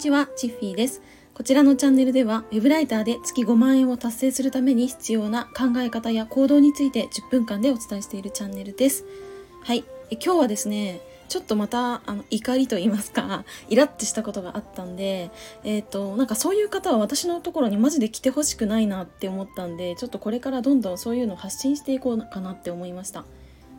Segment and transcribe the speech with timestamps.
[0.00, 1.02] ちは、チッフィーです。
[1.34, 9.04] こちらのチャンネルでは、ウェブライターで月5万円を達成するために必要な考え方や行動について10分間でお伝えしているチャンネルです。
[9.62, 15.30] はい、え今日はですね、ちょっとまたあの怒りと言いますか、 イラッとしたことがあったんで、
[15.64, 23.26] えっ、ー、と、なんかそういう方は私のところにマジで来てほしくないなって思ったんで、ちょっとこれからどんどんそういうのを発信していこうかなって思いました。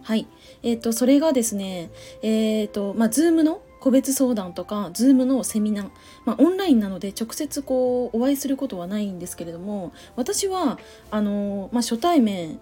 [0.03, 0.27] はい。
[0.61, 1.89] えっ、ー、と、それがですね、
[2.21, 5.89] えっ、ー、と、まあ、 Zoom の個別相談とか Zoom のセミナー、
[6.23, 12.59] まあ、オンラインなので直接こうお会いすることはないんですけれども私はあの、まあ、初対面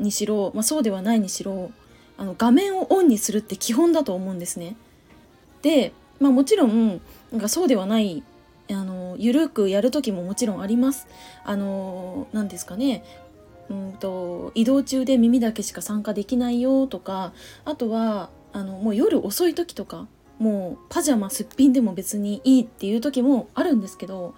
[0.00, 1.70] にしろ、まあ、そうではないにしろ
[2.16, 4.76] あの画面をオンにするって基本だと思うんですね。
[5.62, 8.22] で、まあ、もちろんなんかそうではない
[8.70, 11.06] あのゆるくやる時ももちろんあります。
[11.44, 13.04] あの何ですかね
[13.68, 17.32] うんと移動中で耳だけしか参加できないよとか
[17.64, 20.06] あとはあのもう夜遅い時とか
[20.38, 24.34] もうパジャマすっぴんでも別にいいっていう時もあるんですけど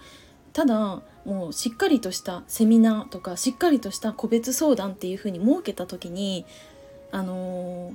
[0.52, 6.46] ただもうしっかりとしたセミナーとかしっかりとした個別相談っていう風に設けた時に
[7.12, 7.94] あのー、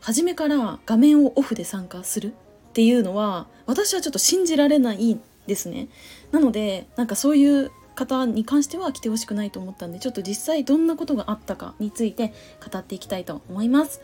[0.00, 2.32] 初めから画面をオフで参加するっ
[2.72, 5.88] ていうのは私はちょっと信じられないですね。
[6.30, 12.32] なのでなんかそういう方に関しては来てほしくないと思ったんでちょっと実際どんなことがあったかについて
[12.72, 14.00] 語っていきたいと思います。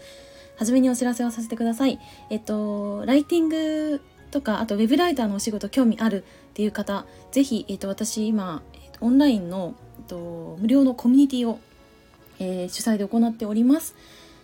[0.56, 1.98] 初めにお知らせをさせてください。
[2.30, 8.62] えっと、ライティングとか、あとウェブライターのお仕事興味あるっていう方、ぜひ、えっと、私今、
[9.00, 11.58] オンラインの、えっと、無料のコミュニティを、
[12.38, 13.94] えー、主催で行っております。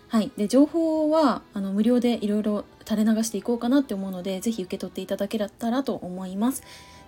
[0.09, 6.63] はい、で情報はあの無料でいろいろ垂れ流していこうかなって思うので、ぜひ受け取っていただけたらと思います。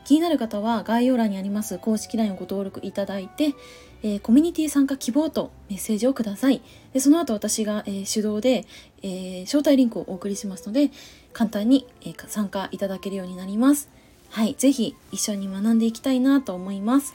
[0.05, 3.55] 気になる方は概要欄にあります公式 LINE をご登録いただいて、
[4.03, 6.61] えー、コミュニティ参加希望とメッセージをください。
[6.93, 8.67] でその後私が、えー、手動で、
[9.03, 10.91] えー、招待リンクをお送りしますので、
[11.33, 13.89] 簡単に、えー、参加いただけるようになります。
[14.29, 17.15] はい、ぜひ一緒に学んでいきたいなと思います。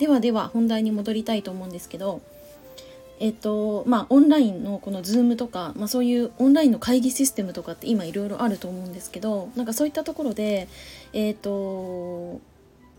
[0.00, 2.20] ではでは本題に戻りたいと思うんですけど、
[3.20, 10.68] えっとまあ、オンラインのこの Zoom とか、まあ、そういうオンラインの会議システムとかって今いろいろあると思うんですけどなんかそういったところで、
[11.12, 12.40] えっと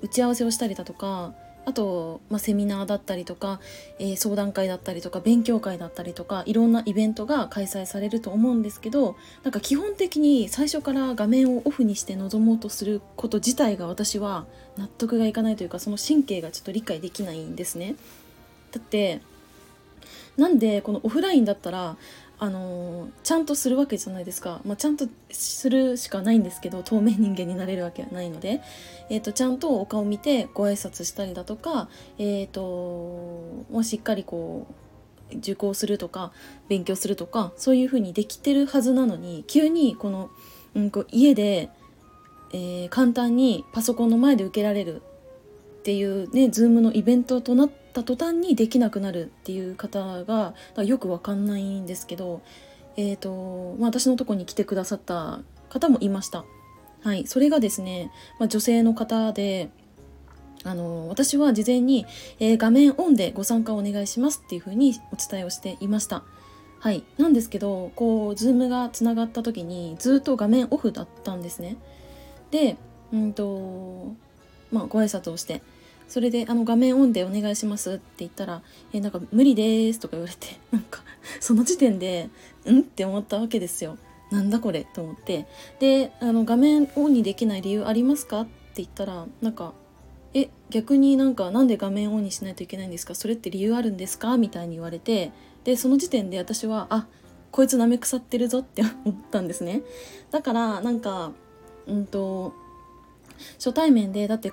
[0.01, 1.33] 打ち合わせをしたりだとか
[1.65, 3.59] あと、まあ、セミナーだったりとか、
[3.97, 14.45] えー、相談会だったりとか勉強会だったりとかいろんなイベントが開催されると思うんですけどなんか基本的に最初から画面をオフにして臨もうとすること自体が私は
[14.77, 17.95] 納得がいかないというかその神経がちょっと理解できないんですね。
[18.71, 19.21] だって
[20.37, 21.97] なんでこのオフラインだったら
[22.37, 28.61] あの、ちゃんとするわけじゃないですか、まあ、ちゃんとするしかないんですけど透明人間になれるわけはないので、
[29.09, 32.61] えーと、ちゃんとお顔見てご挨拶したりだとか、えーと、
[33.71, 34.67] もうしっかりこ
[35.31, 36.31] う受講するとか
[36.67, 40.29] 勉強するとかそういうふうにできてるはずなのに急にこの、
[40.75, 41.69] うん、こう家で、
[42.51, 45.01] えー、簡単にパソコンの前で受けられる
[45.85, 52.41] っていうね Zoom のイベントとなった途端にできなくなるっていう方がよくわかんないんですけど、
[52.97, 56.43] えーとまあ、私のとこに来てくださった方もいました。
[57.03, 58.09] はい、それがですね、
[58.39, 59.69] まあ、女性の方で
[60.63, 62.07] あの私は事前に、
[62.39, 66.23] えー、画面オンでご参加お願いしますっていうふうにお伝えをしていました。
[66.79, 71.77] はい、なんですけどこう Zoom がつながった時にずっと画面オフだったんですね。
[72.49, 72.75] で、
[73.13, 74.15] うんと
[74.71, 75.61] まあ、ご挨拶をして
[76.07, 78.61] それであの画面オンでお願いしますって言ったら、
[78.93, 81.01] えなんか無理ですとか言われて、 なんか
[81.39, 82.29] その時点で、
[82.69, 82.79] ん？
[82.79, 83.97] って思ったわけですよ。
[84.31, 84.85] なんだこれ？
[84.93, 85.45] と思って。
[85.79, 88.41] で、あの画面オンにできない理由ありますか？
[88.41, 89.73] って言ったら、なんか、
[90.33, 93.15] え、逆になんかなんで画面オンにしないといけないんですか？
[93.15, 94.37] それって理由あるんですか？
[94.37, 95.31] みたいに言われて、
[95.63, 97.07] で、その時点で私は、あ、
[97.51, 99.81] こいつ舐め腐ってるぞって 思ったんですね。
[100.31, 101.31] だから、なんか、
[101.87, 102.53] うんと、
[103.55, 104.51] 初対面でだって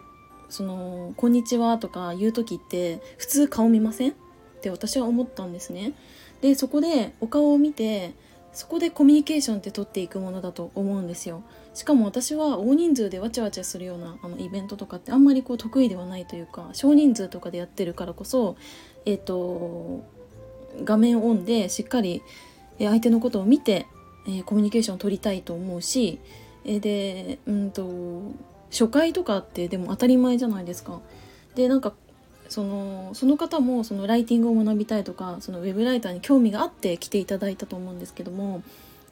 [0.52, 4.10] その「こんにちは」とか言う時って普通顔見ません？
[4.10, 4.14] っ
[4.60, 5.94] て私は思ったんですね。
[6.42, 8.12] でそこでお顔を見て
[8.52, 11.42] そこでコミュニケーションって取っていくものだと思うんですよ。
[11.72, 18.56] しかも私は大人数でわちゃわちゃするようなあのイベントとかってあんまりこう得意ではないというか少人数とかでやってるからこそ
[19.06, 20.04] えっ、ー、と
[20.84, 22.22] 画面オンでしっかり
[22.78, 23.86] 相手のことを見て、
[24.26, 26.18] えー、コミュニケーションを取りたいと思うし、
[26.66, 27.90] えー、でうんと
[28.72, 31.00] 初回とかってでも当たり前じゃないですか。
[31.54, 31.92] でなんか
[32.48, 38.62] そのその方もそのライティングを学びたいとかそのウェブライターに興味があって来ていただいたと思うんですけども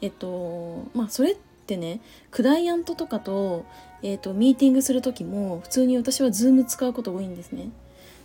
[0.01, 1.37] えっとまあそれっ
[1.67, 3.65] てねクライアントとかと,、
[4.03, 7.71] えっとミーティングする時も普通に私は Zoom 使うこと多いんですね。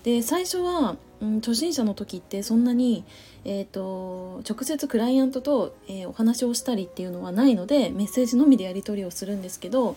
[0.04, 3.04] で最初は、うん、初心者の時ってそんなに、
[3.44, 9.96] えーと、直接クライアントと、えー、お話をしたりっていうのはないのでメッセージのみでやり取りをするんですけど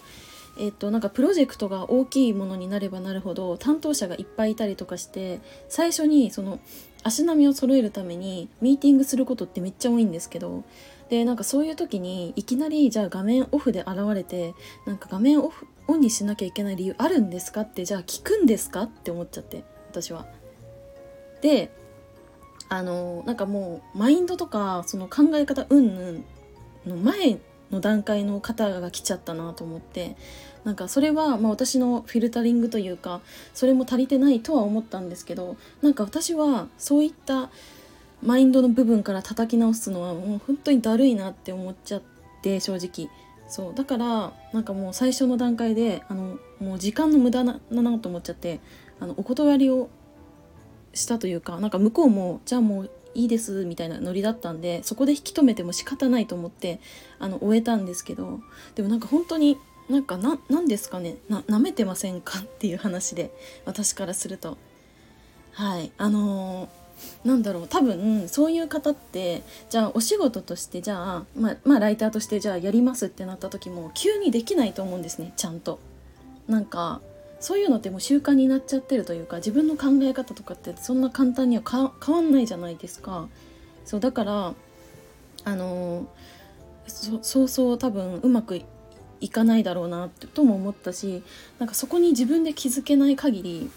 [0.59, 6.59] えっと、なんかプロジェクトが大きいものになればなるほど担当者がいっぱいいたりとかして最初にその
[7.05, 10.65] 足並みを揃えるためにミーティングすることってめっちゃ多いんですけど
[11.11, 20.27] でなんかそういう時にいきなりじゃあ画面オフで現れてなんか画面オフオンにしなきゃいけない理由あるんですかってじゃあ聞くんですかって思っちゃって私は。
[21.41, 21.71] で
[22.69, 26.25] あのなんかもうマインドとかその考え方うんぬん
[26.87, 27.39] の前
[27.71, 30.17] の段階の方が来ちゃったなと思って
[30.65, 33.21] なんかそれはまあ私のフィルタリングというか
[33.55, 37.51] それも足りてないとは思ったんですけどなんか私はそういった
[38.23, 42.03] マインドの部分から叩き直すのはもう本当にだるいなって思っちゃっ
[42.43, 43.11] て正直。
[43.49, 43.75] そう。
[43.75, 48.61] だからなんかもう最初の段階であのもう時間の無駄だなと思っちゃって
[49.01, 49.89] あのお断りを
[50.93, 56.81] したというかなんか向こうもじゃあもういいですみたいなノリだったんでそこで引き止めても仕方ないと思って
[57.19, 58.41] あの終えたんですけど
[58.75, 59.57] でもなんか本当に
[59.89, 63.31] なんかな何ですかねな舐めてませんかっていう話で
[63.65, 64.59] 私からすると
[65.53, 66.79] はいあのー
[67.25, 75.79] なんだろう多分そういう方ってじゃあお仕事としてじゃあ、まあ、まあライターとしてじゃあやりますってなった時も急にできないと思うんですねちゃんと。
[76.49, 77.01] なんか
[77.41, 83.29] そういうのってもう習慣になっちゃってるというか自分の考え方とかってそんな簡単には変わんないじゃないですか。
[83.85, 84.55] そうだから
[85.45, 88.61] あのー、そうそう多分うまく
[89.21, 91.23] いかないだろうなとも思ったし
[91.59, 93.71] なんかそこに自分で気づけない限り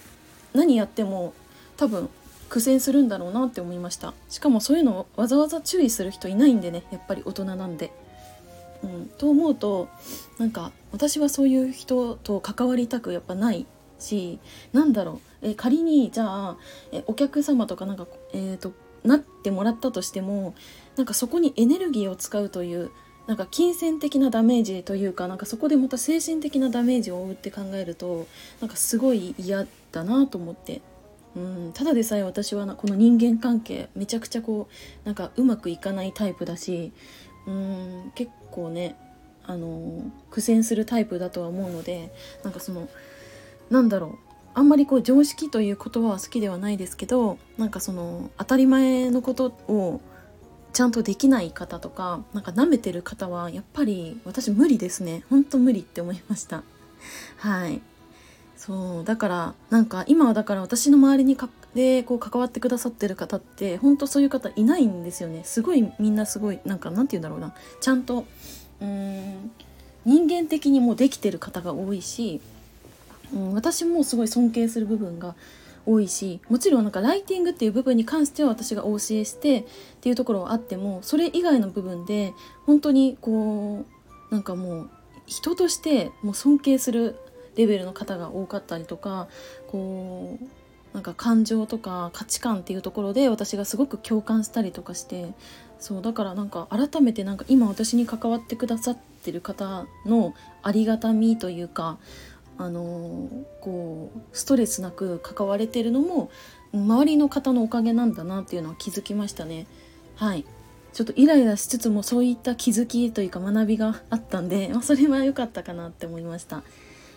[0.53, 1.33] 何やっても
[1.77, 2.09] 多分
[2.49, 7.91] 苦戦するんだろうなって思いましたしかもそういうのをわざわざ注意する人いないんでねやっぱり大人なんで。
[8.83, 9.89] うん、と思うと
[10.39, 13.67] なんか私はそういう人と関わりたくやっぱない
[13.99, 14.39] し
[14.73, 16.57] なんだろうえ仮にじゃあ
[16.91, 18.73] えお客様とかなんかえっ、ー、と
[19.03, 20.55] なってもらったとしても
[20.95, 22.91] なんかそこにエネルギーを使うという
[23.27, 28.27] なんか金銭的なダメージというかなんかそこでまた精神的なダメージを負うって考えると
[28.59, 30.81] なんかすごい嫌だなと思って。
[31.33, 34.67] うん、ただでさえ私はこの人間関係めちゃくちゃこ
[35.03, 36.91] うなんかうまくいかないタイプだし
[37.47, 38.97] うん結構ね
[39.45, 42.13] あの苦戦するタイプだとは思うので
[42.43, 42.89] なんかその
[43.69, 50.01] なんだろうあんまりこう常識という言葉は好きではないですけどなんかその当たり前のことを
[50.73, 55.23] ちゃんとできない方とかなんか舐めてる方はやっぱり私無理ですね。
[55.29, 56.63] ほんと無理って思いました。
[57.37, 57.81] はい。
[58.57, 65.41] そうだからなんか今はだから私の周りにかでこう関わってくださってる方って本当そういう方いないんですよね。
[65.43, 67.53] すごいみんなすごいなんかなんて言うんだろうな。
[67.79, 68.25] ちゃんと
[68.81, 69.51] うーん
[70.05, 72.41] 人間的にもできてる方が多いし、
[73.33, 75.35] うん、私もすごい尊敬する部分が
[75.85, 79.63] 多いしもちろんなんかライティングっていう部分に関しては私がお教えしてっ
[80.01, 82.33] ていうところはあってもそれ以外の部分で
[82.65, 83.85] 本当にこ
[84.29, 84.89] うなんかもう
[85.25, 87.17] 人としてもう尊敬する
[87.55, 89.27] レベルの方が多かったりとか
[89.67, 90.45] こう
[90.93, 95.33] なんか感情とか価値観っていうところで私がすごく共感したりとかして
[95.79, 100.33] そうだからなんか改めてなんか今私に関わってくださってる方の
[100.63, 101.97] ありがたみというか
[102.63, 103.27] あの
[103.59, 106.29] こうストレスなく関われてるのも
[106.73, 109.67] 周りの方のおかげなんだなっていうのは気づきましたね。
[110.15, 110.45] はい
[110.93, 116.63] ちょっとイライラしつつもそういった気づきというか学びがあったんで、 まあ、それは良かったかなって思いました。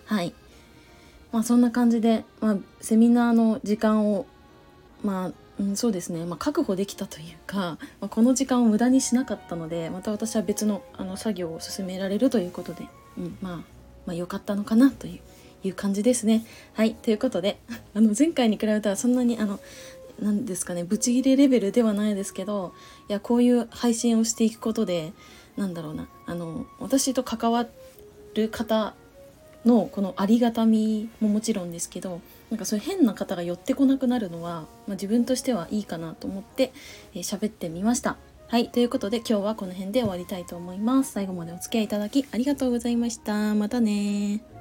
[0.06, 0.32] はい
[1.32, 4.26] まあそんな感じで、まあ、セミナーの時間を
[5.02, 13.62] まあうん、そうですね、まあ、確保できたというか、まあ、この時間を無駄にしなかったのでまた私は別のあの作業を進められるということで、うんまあ、ま
[14.08, 15.20] あ良かったのかなという
[15.64, 16.44] いう感じですね。
[16.75, 17.59] はいということで
[17.94, 19.61] あの前回に比べたらそんなにあの
[20.21, 22.73] 何ですかねブチギレレベルではないですけど
[23.09, 25.12] いやこういう配信をしていくことで
[25.56, 27.66] なんだろうなあの私と関わ
[28.35, 28.94] る方
[29.64, 36.73] のこのありがたみももちろんですけどなんかそういう変な方が寄ってこなくなるのは、まあ、自分としてはいいかなと思って
[37.14, 38.16] 喋、えー、ってみました。
[38.49, 38.68] はい。
[38.68, 41.12] ということで今日はこの辺で終わりたいと思います。
[41.12, 43.54] 最後までお付き合いいただきありがとうございました。
[43.54, 44.53] またね